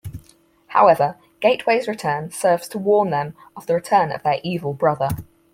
[0.69, 5.09] However, Gateway's return serves to warn them of the return of their evil brother.